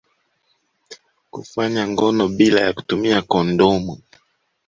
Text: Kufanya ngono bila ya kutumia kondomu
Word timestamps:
Kufanya 1.33 1.83
ngono 1.91 2.23
bila 2.37 2.59
ya 2.65 2.71
kutumia 2.77 3.19
kondomu 3.31 3.93